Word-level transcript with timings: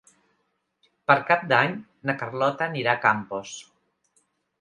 Per 1.11 1.17
Cap 1.27 1.43
d'Any 1.51 1.75
na 2.11 2.15
Carlota 2.21 2.65
anirà 2.69 2.95
a 2.95 2.99
Campos. 3.05 3.53